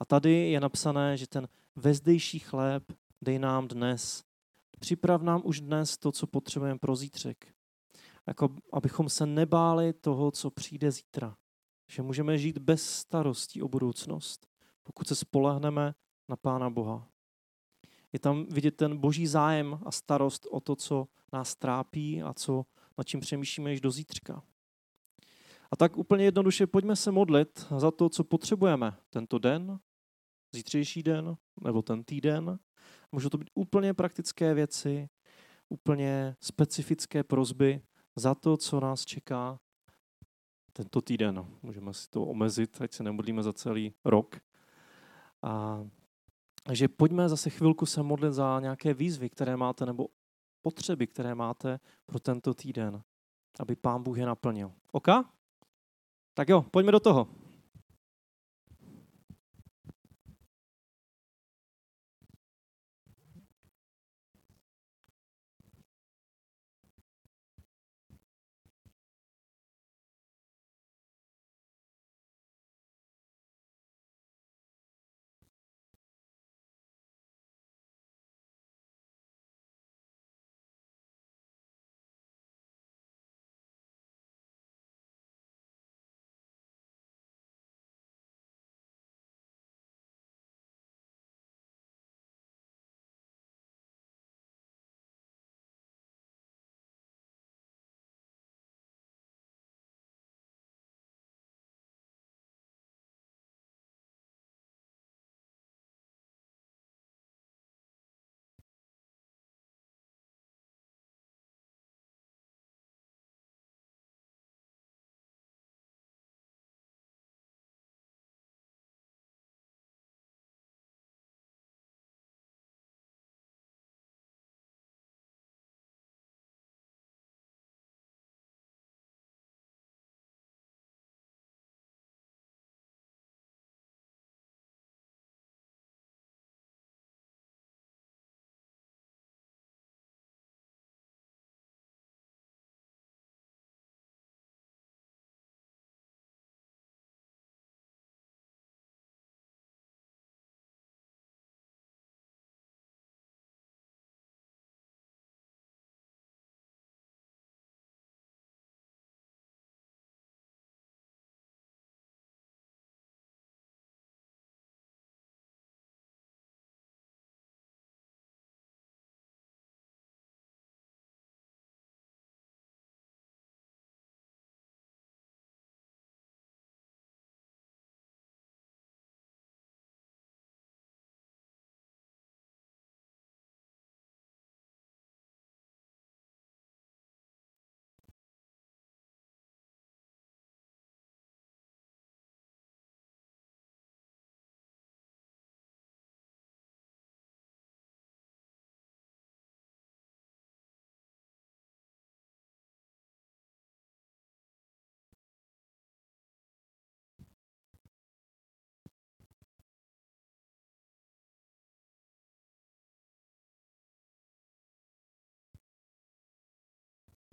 [0.00, 4.24] A tady je napsané, že ten vezdejší chléb dej nám dnes.
[4.80, 7.54] Připrav nám už dnes to, co potřebujeme pro zítřek.
[8.26, 11.36] Jako, abychom se nebáli toho, co přijde zítra.
[11.92, 14.46] Že můžeme žít bez starostí o budoucnost,
[14.82, 15.94] pokud se spolehneme
[16.28, 17.08] na Pána Boha.
[18.12, 22.64] Je tam vidět ten boží zájem a starost o to, co nás trápí a co,
[22.98, 24.42] nad čím přemýšlíme již do zítřka.
[25.70, 29.78] A tak úplně jednoduše pojďme se modlit za to, co potřebujeme tento den,
[30.54, 32.58] zítřejší den nebo ten týden.
[33.12, 35.08] Můžou to být úplně praktické věci,
[35.68, 37.82] úplně specifické prozby
[38.16, 39.58] za to, co nás čeká
[40.72, 41.46] tento týden.
[41.62, 44.36] Můžeme si to omezit, ať se nemodlíme za celý rok.
[45.42, 45.84] A,
[46.62, 50.08] takže pojďme zase chvilku se modlit za nějaké výzvy, které máte, nebo
[50.62, 53.02] potřeby, které máte pro tento týden,
[53.60, 54.72] aby Pán Bůh je naplnil.
[54.92, 55.08] OK?
[56.34, 57.41] Tak jo, pojďme do toho.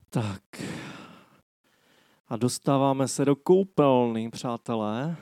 [0.10, 0.44] Tak.
[2.28, 5.18] A dostáváme se do koupelny, přátelé.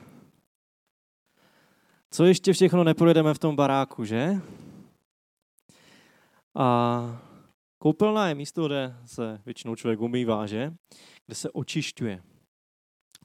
[2.10, 4.30] Co ještě všechno neprojedeme v tom baráku, že?
[6.54, 7.00] A
[7.78, 10.74] koupelna je místo, kde se většinou člověk umývá, že?
[11.26, 12.22] Kde se očišťuje.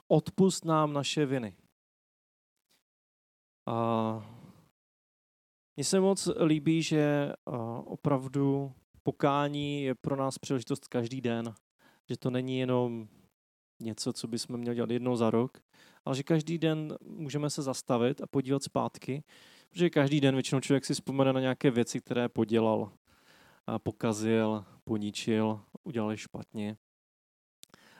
[0.08, 1.56] Odpust nám naše viny.
[3.68, 3.76] A
[5.76, 7.34] mně se moc líbí, že
[7.86, 11.54] opravdu pokání je pro nás příležitost každý den.
[12.10, 13.08] Že to není jenom
[13.80, 15.58] něco, co bychom měli dělat jednou za rok,
[16.06, 19.24] ale že každý den můžeme se zastavit a podívat zpátky,
[19.70, 22.92] protože každý den většinou člověk si vzpomene na nějaké věci, které podělal,
[23.78, 26.78] pokazil, poničil, udělal špatně.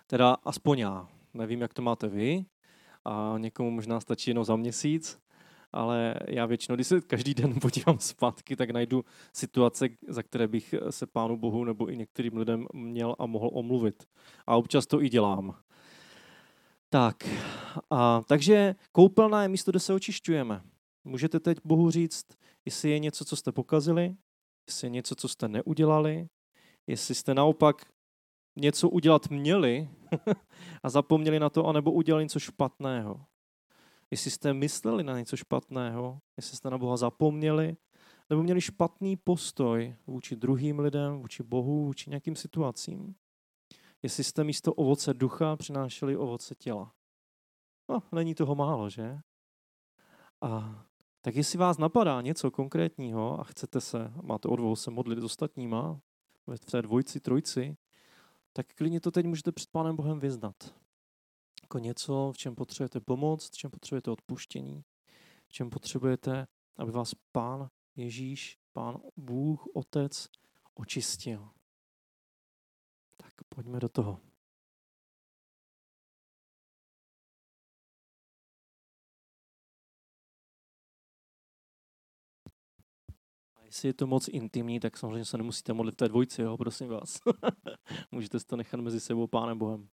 [0.08, 1.08] Teda aspoň já.
[1.34, 2.46] Nevím, jak to máte vy,
[3.06, 5.20] a někomu možná stačí jenom za měsíc,
[5.74, 10.76] ale já většinou, když se každý den podívám zpátky, tak najdu situace, za které bych
[10.90, 14.04] se Pánu Bohu nebo i některým lidem měl a mohl omluvit.
[14.48, 15.56] A občas to i dělám.
[16.90, 17.30] Tak,
[17.90, 20.62] a, takže koupelna je místo, kde se očišťujeme.
[21.04, 22.26] Můžete teď Bohu říct,
[22.66, 24.16] jestli je něco, co jste pokazili,
[24.68, 26.28] jestli je něco, co jste neudělali,
[26.88, 27.86] jestli jste naopak
[28.56, 29.90] něco udělat měli
[30.84, 33.26] a zapomněli na to, anebo udělali něco špatného.
[34.14, 37.78] Jestli jste mysleli na něco špatného, jestli jste na Boha zapomněli,
[38.30, 43.16] nebo měli špatný postoj vůči druhým lidem, vůči Bohu, vůči nějakým situacím.
[44.04, 46.94] Jestli jste místo ovoce ducha přinášeli ovoce těla.
[47.90, 49.20] No, není toho málo, že?
[50.42, 50.84] A
[51.22, 56.00] tak jestli vás napadá něco konkrétního a chcete se, máte odvahu se modlit s ostatníma,
[56.48, 57.78] v té dvojci, trojci,
[58.54, 60.83] tak klidně to teď můžete před Pánem Bohem vyznat.
[61.74, 64.84] Jako něco, v čem potřebujete pomoc, v čem potřebujete odpuštění,
[65.48, 66.48] v čem potřebujete,
[66.78, 70.28] aby vás Pán Ježíš, Pán Bůh, Otec
[70.74, 71.50] očistil.
[73.18, 74.20] Tak pojďme do toho.
[83.66, 86.88] jestli je to moc intimní, tak samozřejmě se nemusíte modlit v té dvojci, jo, prosím
[86.88, 87.20] vás.
[88.12, 89.90] Můžete si to nechat mezi sebou Pánem Bohem.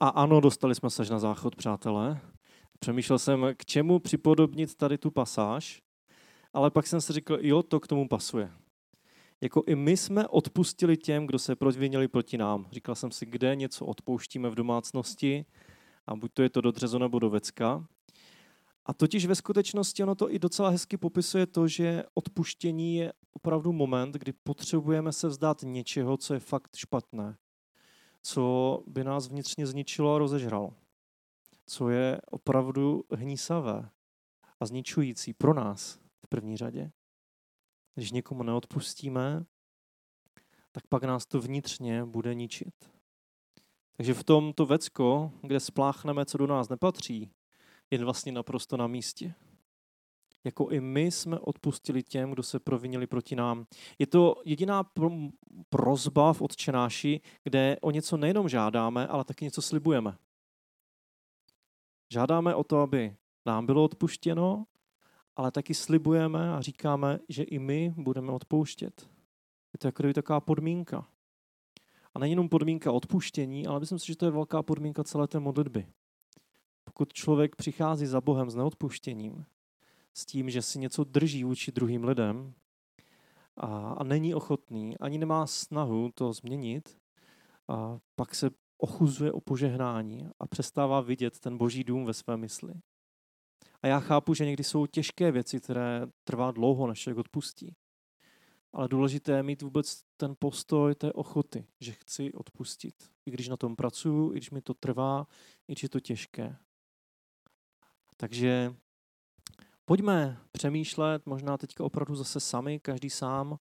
[0.00, 2.20] A ano, dostali jsme se na záchod, přátelé.
[2.78, 5.82] Přemýšlel jsem, k čemu připodobnit tady tu pasáž,
[6.52, 8.50] ale pak jsem si řekl, jo, to k tomu pasuje.
[9.40, 12.66] Jako i my jsme odpustili těm, kdo se provinili proti nám.
[12.72, 15.44] Říkal jsem si, kde něco odpouštíme v domácnosti,
[16.06, 17.86] a buď to je to do dřezo nebo do vecka.
[18.86, 23.72] A totiž ve skutečnosti ono to i docela hezky popisuje to, že odpuštění je opravdu
[23.72, 27.36] moment, kdy potřebujeme se vzdát něčeho, co je fakt špatné
[28.26, 30.74] co by nás vnitřně zničilo a rozežralo.
[31.66, 33.90] Co je opravdu hnísavé
[34.60, 36.92] a zničující pro nás v první řadě.
[37.94, 39.44] Když někomu neodpustíme,
[40.72, 42.74] tak pak nás to vnitřně bude ničit.
[43.96, 47.30] Takže v tomto vecko, kde spláchneme, co do nás nepatří,
[47.90, 49.34] je vlastně naprosto na místě
[50.46, 53.66] jako i my jsme odpustili těm, kdo se provinili proti nám.
[53.98, 54.84] Je to jediná
[55.68, 60.16] prozba v odčenáši, kde o něco nejenom žádáme, ale taky něco slibujeme.
[62.12, 63.16] Žádáme o to, aby
[63.46, 64.66] nám bylo odpuštěno,
[65.36, 69.08] ale taky slibujeme a říkáme, že i my budeme odpouštět.
[69.72, 71.08] Je to jako taková podmínka.
[72.14, 75.40] A není jenom podmínka odpuštění, ale myslím si, že to je velká podmínka celé té
[75.40, 75.86] modlitby.
[76.84, 79.44] Pokud člověk přichází za Bohem s neodpuštěním,
[80.16, 82.54] s tím, že si něco drží vůči druhým lidem
[83.56, 86.98] a, a není ochotný, ani nemá snahu to změnit,
[87.68, 92.74] a pak se ochuzuje o požehnání a přestává vidět ten boží dům ve své mysli.
[93.82, 97.76] A já chápu, že někdy jsou těžké věci, které trvá dlouho, než člověk odpustí.
[98.72, 102.94] Ale důležité je mít vůbec ten postoj té ochoty, že chci odpustit.
[103.26, 105.26] I když na tom pracuju, i když mi to trvá,
[105.68, 106.56] i když je to těžké.
[108.16, 108.74] Takže
[109.86, 113.58] pojďme přemýšlet, možná teďka opravdu zase sami, každý sám,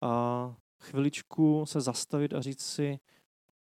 [0.00, 2.98] a chviličku se zastavit a říct si,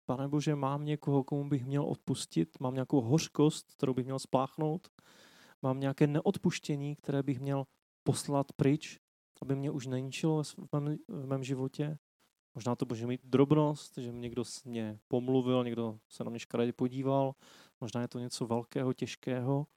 [0.05, 4.87] pane Bože, mám někoho, komu bych měl odpustit, mám nějakou hořkost, kterou bych měl spláchnout,
[5.61, 7.65] mám nějaké neodpuštění, které bych měl
[8.03, 8.99] poslat pryč,
[9.41, 11.97] aby mě už neničilo v mém, v mém životě.
[12.55, 17.35] Možná to může mít drobnost, že někdo mě pomluvil, někdo se na mě škaredě podíval,
[17.81, 19.67] možná je to něco velkého, těžkého.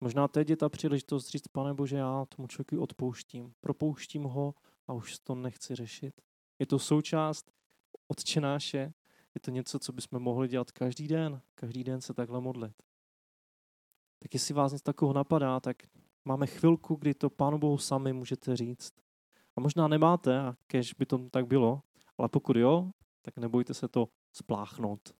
[0.00, 4.54] Možná teď je ta příležitost říct, pane Bože, já tomu člověku odpouštím, propouštím ho
[4.86, 6.20] a už to nechci řešit.
[6.58, 7.52] Je to součást
[8.08, 8.92] odčenáše,
[9.34, 12.82] je to něco, co bychom mohli dělat každý den, každý den se takhle modlit.
[14.18, 15.76] Tak jestli vás něco takového napadá, tak
[16.24, 18.92] máme chvilku, kdy to Pánu Bohu sami můžete říct.
[19.56, 21.82] A možná nemáte, a kež by to tak bylo,
[22.18, 22.90] ale pokud jo,
[23.22, 25.19] tak nebojte se to spláchnout.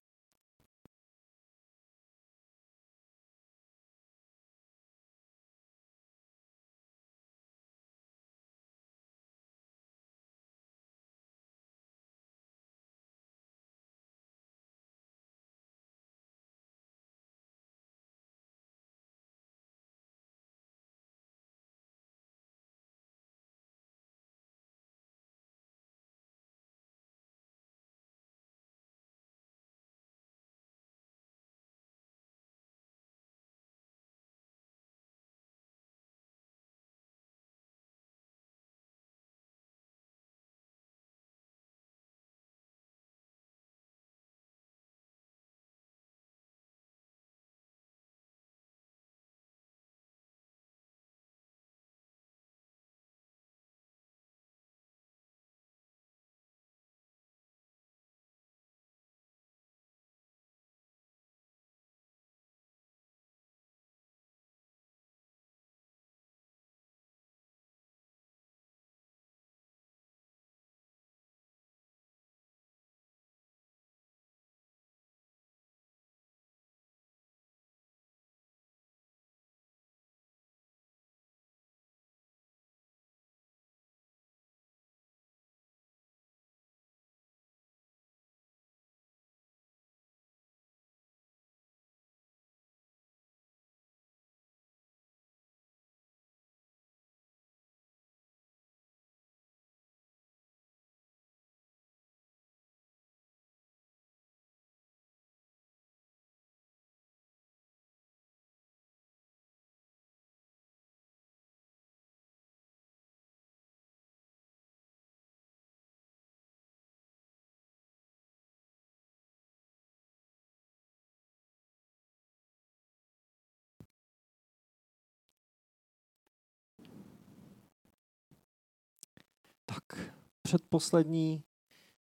[130.51, 131.43] Předposlední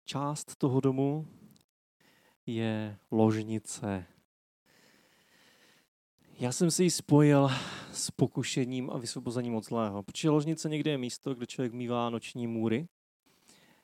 [0.04, 1.26] část toho domu
[2.46, 4.06] je ložnice.
[6.38, 7.50] Já jsem si ji spojil
[7.92, 12.46] s pokušením a vysvobozením od zlého, protože ložnice někde je místo, kde člověk mývá noční
[12.46, 12.88] můry,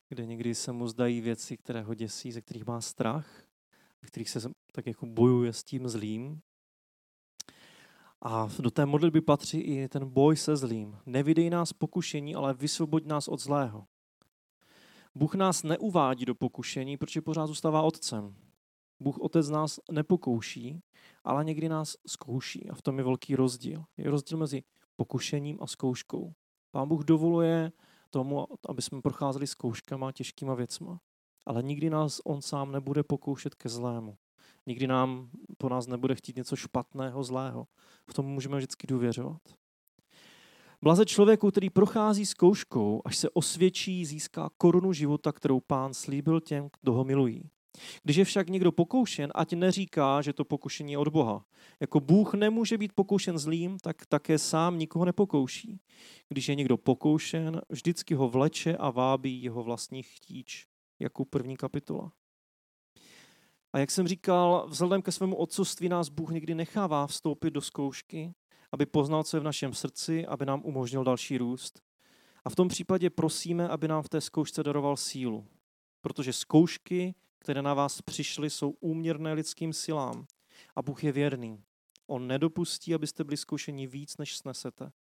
[0.08, 3.44] kde někdy se mu zdají věci, které ho děsí, ze kterých má strach,
[4.02, 6.40] ve kterých se tak jako bojuje s tím zlým.
[8.22, 10.98] A do té modlitby patří i ten boj se zlým.
[11.06, 13.86] Nevidej nás pokušení, ale vysvoboď nás od zlého.
[15.14, 18.34] Bůh nás neuvádí do pokušení, protože pořád zůstává otcem.
[19.00, 20.80] Bůh otec nás nepokouší,
[21.24, 22.70] ale někdy nás zkouší.
[22.70, 23.84] A v tom je velký rozdíl.
[23.96, 24.62] Je rozdíl mezi
[24.96, 26.32] pokušením a zkouškou.
[26.70, 27.72] Pán Bůh dovoluje
[28.10, 31.00] tomu, aby jsme procházeli zkouškama, těžkýma věcma.
[31.46, 34.16] Ale nikdy nás on sám nebude pokoušet ke zlému.
[34.66, 37.66] Nikdy nám po nás nebude chtít něco špatného, zlého.
[38.10, 39.42] V tom můžeme vždycky důvěřovat.
[40.82, 46.68] Blaze člověku, který prochází zkouškou, až se osvědčí, získá korunu života, kterou pán slíbil těm,
[46.82, 47.50] kdo ho milují.
[48.02, 51.44] Když je však někdo pokoušen, ať neříká, že to pokušení je od Boha.
[51.80, 55.80] Jako Bůh nemůže být pokoušen zlým, tak také sám nikoho nepokouší.
[56.28, 60.66] Když je někdo pokoušen, vždycky ho vleče a vábí jeho vlastní chtíč.
[60.98, 62.12] Jako první kapitola.
[63.72, 68.34] A jak jsem říkal, vzhledem ke svému otcovství nás Bůh někdy nechává vstoupit do zkoušky,
[68.72, 71.82] aby poznal, co je v našem srdci, aby nám umožnil další růst.
[72.44, 75.46] A v tom případě prosíme, aby nám v té zkoušce daroval sílu.
[76.00, 80.26] Protože zkoušky, které na vás přišly, jsou úměrné lidským silám.
[80.76, 81.64] A Bůh je věrný.
[82.06, 84.92] On nedopustí, abyste byli zkoušeni víc, než snesete.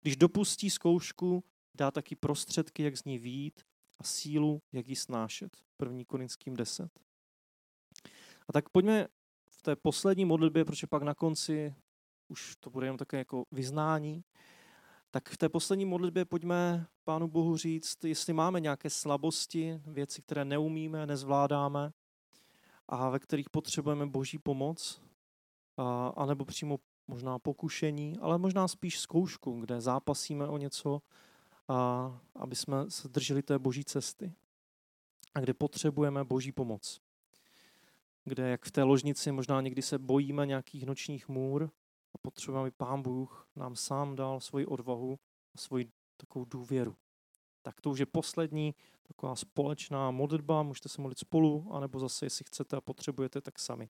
[0.00, 1.44] Když dopustí zkoušku,
[1.74, 3.62] dá taky prostředky, jak z ní výjít
[3.98, 5.56] a sílu, jak ji snášet.
[5.82, 6.04] 1.
[6.06, 7.00] Korinským 10.
[8.48, 9.08] A tak pojďme
[9.50, 11.74] v té poslední modlitbě, protože pak na konci
[12.28, 14.24] už to bude jenom také jako vyznání,
[15.10, 20.44] tak v té poslední modlitbě pojďme Pánu Bohu říct, jestli máme nějaké slabosti, věci, které
[20.44, 21.92] neumíme, nezvládáme
[22.88, 25.02] a ve kterých potřebujeme Boží pomoc,
[25.76, 31.02] a, anebo přímo možná pokušení, ale možná spíš zkoušku, kde zápasíme o něco,
[32.34, 34.34] aby jsme se drželi té Boží cesty
[35.34, 37.00] a kde potřebujeme Boží pomoc.
[38.24, 41.70] Kde, jak v té ložnici, možná někdy se bojíme nějakých nočních můr,
[42.14, 45.18] a potřebujeme, aby Pán Bůh nám sám dal svoji odvahu
[45.54, 46.96] a svoji takovou důvěru.
[47.62, 52.44] Tak to už je poslední taková společná modlitba, můžete se modlit spolu, anebo zase, jestli
[52.44, 53.88] chcete a potřebujete, tak sami.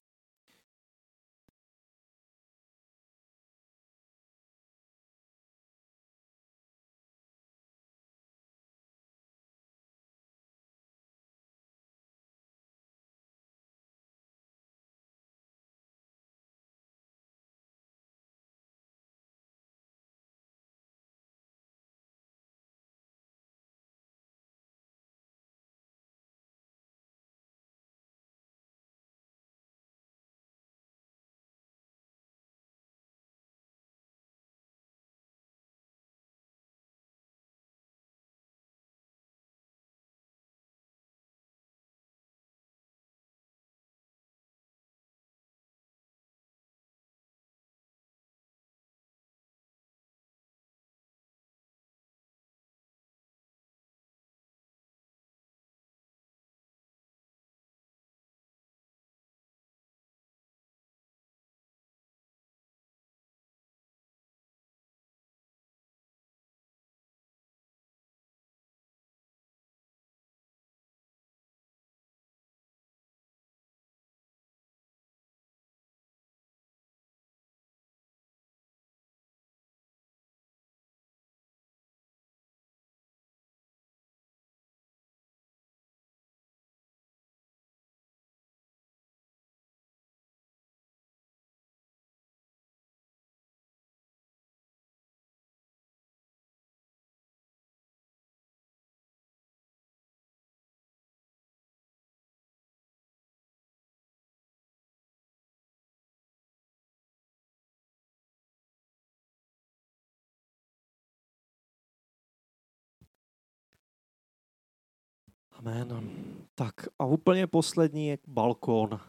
[115.59, 116.11] Amen.
[116.54, 119.00] Tak a úplně poslední je balkón.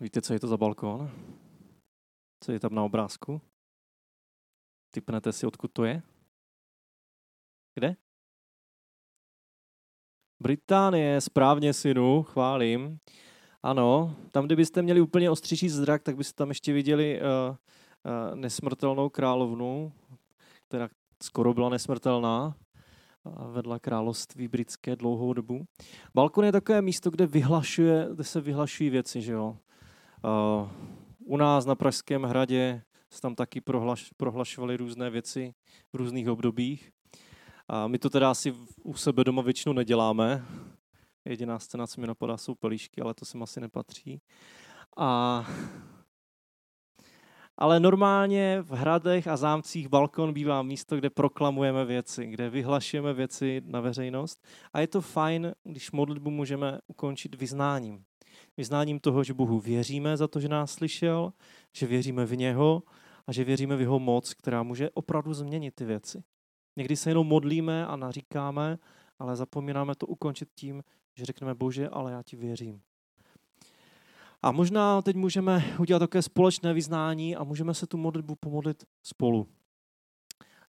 [0.00, 1.10] Víte, co je to za balkón?
[2.44, 3.40] Co je tam na obrázku?
[4.90, 6.02] Typnete si, odkud to je?
[7.74, 7.96] Kde?
[10.42, 12.98] Británie, správně synu, chválím.
[13.62, 19.08] Ano, tam, kdybyste měli úplně ostřejší zrak, tak byste tam ještě viděli uh, uh, nesmrtelnou
[19.08, 19.92] královnu,
[20.68, 20.88] která
[21.22, 22.56] skoro byla nesmrtelná
[23.48, 25.64] vedla království britské dlouhou dobu.
[26.14, 29.22] Balkon je takové místo, kde, vyhlašuje, kde se vyhlašují věci.
[29.22, 29.56] Že jo?
[30.24, 30.70] Uh,
[31.18, 35.54] u nás na Pražském hradě se tam taky prohlaš, prohlašovaly různé věci
[35.92, 36.90] v různých obdobích.
[37.68, 40.44] A my to teda asi u sebe doma většinou neděláme.
[41.24, 44.20] Jediná scéna, co mi napadá, jsou pelíšky, ale to sem asi nepatří.
[44.96, 45.44] A
[47.58, 53.62] ale normálně v hradech a zámcích balkon bývá místo, kde proklamujeme věci, kde vyhlašujeme věci
[53.66, 54.44] na veřejnost.
[54.72, 58.04] A je to fajn, když modlitbu můžeme ukončit vyznáním.
[58.56, 61.32] Vyznáním toho, že Bohu věříme za to, že nás slyšel,
[61.72, 62.82] že věříme v něho
[63.26, 66.22] a že věříme v jeho moc, která může opravdu změnit ty věci.
[66.76, 68.78] Někdy se jenom modlíme a naříkáme,
[69.18, 70.82] ale zapomínáme to ukončit tím,
[71.14, 72.80] že řekneme Bože, ale já ti věřím.
[74.42, 79.48] A možná teď můžeme udělat také společné vyznání a můžeme se tu modlitbu pomodlit spolu.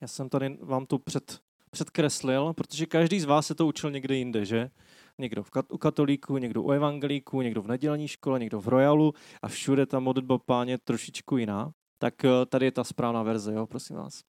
[0.00, 1.38] Já jsem tady vám to před,
[1.70, 4.70] předkreslil, protože každý z vás se to učil někde jinde, že?
[5.18, 9.14] někdo v kat- u katolíků, někdo u evangelíků, někdo v nedělní škole, někdo v royalu
[9.42, 11.72] a všude ta modlitba páně trošičku jiná.
[11.98, 14.22] Tak eh, tady je ta správná verze, jo, prosím vás.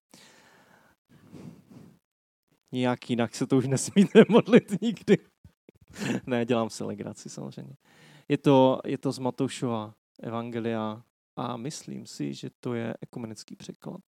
[2.71, 5.17] Nijak jinak se to už nesmíte modlit nikdy.
[6.27, 7.73] ne, dělám se legraci samozřejmě.
[8.29, 11.03] Je to, je to z Matoušova evangelia
[11.35, 14.01] a myslím si, že to je ekumenický překlad.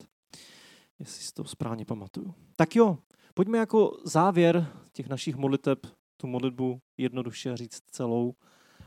[1.00, 2.34] Jestli si to správně pamatuju.
[2.56, 2.98] Tak jo,
[3.34, 5.88] pojďme jako závěr těch našich modliteb
[6.18, 8.36] tu modlitbu jednoduše říct celou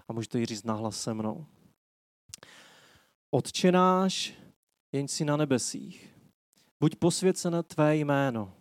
[0.08, 1.46] a můžete ji říct nahlas se mnou.
[3.30, 4.34] Otče náš,
[4.92, 6.14] jen si na nebesích,
[6.80, 8.54] buď posvěcené tvé jméno,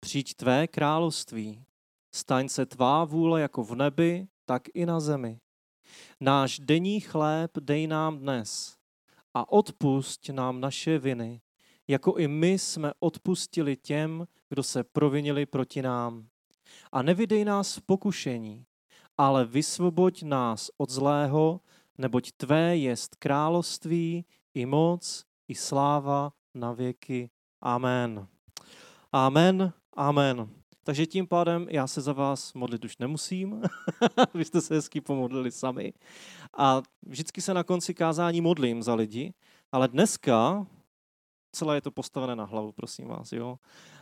[0.00, 1.64] přijď tvé království,
[2.14, 5.40] staň se tvá vůle jako v nebi, tak i na zemi.
[6.20, 8.76] Náš denní chléb dej nám dnes
[9.34, 11.40] a odpusť nám naše viny,
[11.88, 16.26] jako i my jsme odpustili těm, kdo se provinili proti nám.
[16.92, 18.64] A nevydej nás v pokušení,
[19.18, 21.60] ale vysvoboď nás od zlého,
[21.98, 24.24] neboť tvé jest království
[24.54, 27.30] i moc i sláva na věky.
[27.60, 28.28] Amen.
[29.12, 29.72] Amen.
[29.96, 30.61] Amen.
[30.84, 33.62] Takže tím pádem já se za vás modlit už nemusím.
[34.34, 35.92] Vy jste se hezky pomodlili sami.
[36.56, 39.34] A vždycky se na konci kázání modlím za lidi,
[39.72, 40.66] ale dneska
[41.52, 43.32] celé je to postavené na hlavu, prosím vás.
[43.32, 43.58] Jo?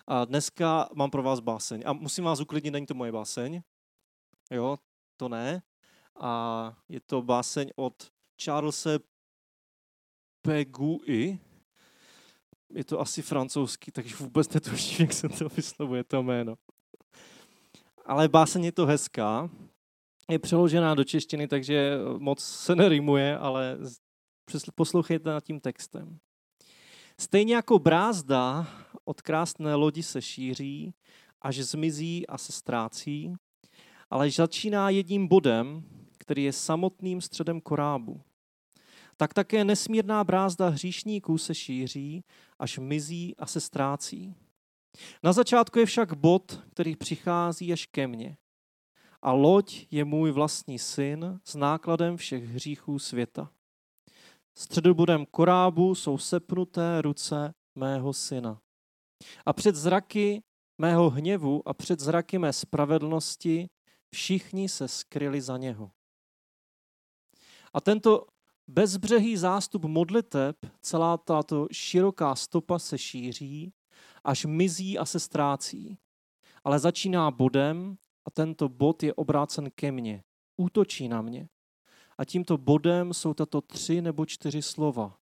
[0.06, 1.82] A dneska mám pro vás báseň.
[1.86, 3.62] A musím vás uklidnit, není to moje báseň.
[4.50, 4.78] Jo,
[5.16, 5.62] to ne.
[6.20, 8.10] A je to báseň od
[8.44, 8.90] Charlesa
[10.42, 11.38] Pegui.
[12.70, 16.56] Je to asi francouzský, takže vůbec netuším, jak se to vyslovuje, to jméno.
[18.10, 19.50] Ale báseň je to hezká.
[20.30, 23.78] Je přeložená do češtiny, takže moc se nerýmuje, ale
[24.74, 26.18] poslouchejte nad tím textem.
[27.20, 28.66] Stejně jako brázda
[29.04, 30.94] od krásné lodi se šíří,
[31.42, 33.34] až zmizí a se ztrácí,
[34.10, 35.82] ale začíná jedním bodem,
[36.18, 38.20] který je samotným středem korábu.
[39.16, 42.24] Tak také nesmírná brázda hříšníků se šíří,
[42.58, 44.34] až mizí a se ztrácí.
[45.22, 48.36] Na začátku je však bod, který přichází až ke mně.
[49.22, 53.50] A loď je můj vlastní syn s nákladem všech hříchů světa.
[54.54, 58.60] Středobodem korábu jsou sepnuté ruce mého syna.
[59.46, 60.42] A před zraky
[60.78, 63.68] mého hněvu a před zraky mé spravedlnosti
[64.10, 65.90] všichni se skryli za něho.
[67.72, 68.26] A tento
[68.68, 73.72] bezbřehý zástup modliteb, celá tato široká stopa se šíří,
[74.24, 75.98] až mizí a se ztrácí.
[76.64, 80.24] Ale začíná bodem a tento bod je obrácen ke mně.
[80.56, 81.48] Útočí na mě.
[82.18, 85.18] A tímto bodem jsou tato tři nebo čtyři slova.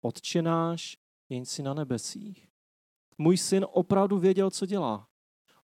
[0.00, 2.48] Otče náš, jen si na nebesích.
[3.18, 5.08] Můj syn opravdu věděl, co dělá.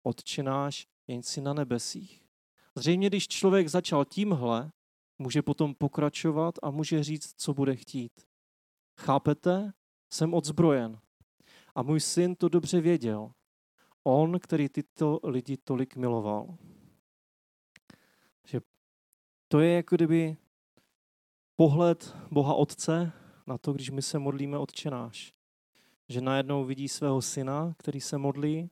[0.03, 2.27] Otče náš, jen si na nebesích.
[2.75, 4.71] Zřejmě, když člověk začal tímhle,
[5.19, 8.11] může potom pokračovat a může říct, co bude chtít.
[8.99, 9.73] Chápete?
[10.13, 10.99] Jsem odzbrojen.
[11.77, 13.31] A můj syn to dobře věděl.
[14.03, 16.57] On, který tyto lidi tolik miloval.
[18.43, 18.61] Že
[19.47, 20.37] to je jako kdyby
[21.55, 23.11] pohled Boha Otce
[23.47, 25.33] na to, když my se modlíme odčenáš.
[26.09, 28.69] Že najednou vidí svého syna, který se modlí,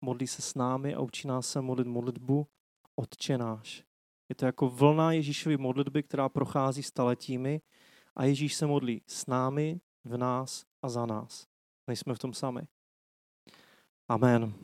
[0.00, 2.46] modlí se s námi a učí nás se modlit modlitbu
[2.96, 3.84] odčenáš.
[4.28, 7.60] Je to jako vlna Ježíšovy modlitby, která prochází staletími
[8.16, 11.53] a Ježíš se modlí s námi, v nás a za nás.
[11.88, 12.60] Nejsme v tom sami.
[14.08, 14.54] Amen.